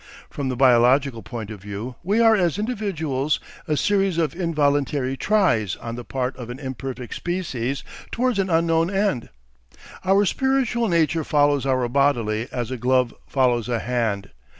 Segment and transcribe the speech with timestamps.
[0.31, 5.75] From the biological point of view we are as individuals a series of involuntary "tries"
[5.75, 9.29] on the part of an imperfect species towards an unknown end.
[10.03, 14.31] Our spiritual nature follows our bodily as a glove follows a hand.